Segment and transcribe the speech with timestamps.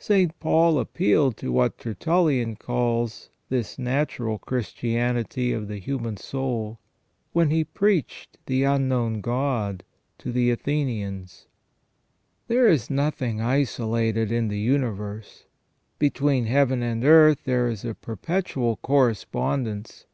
[0.00, 6.80] St, Paul appealed to what Tertullian calls this natural Christianity of the human soul,
[7.32, 9.84] when he preached the unknown God
[10.18, 11.46] to the Athenians.
[12.48, 15.44] There is nothing isolated in the universe.
[16.00, 20.04] Between Heaven and earth there is a perpetual correspondence.